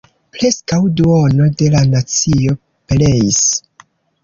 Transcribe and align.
Preskaŭ 0.35 0.79
duono 1.01 1.51
de 1.59 1.69
la 1.77 1.83
nacio 1.91 2.57
pereis. 2.71 3.41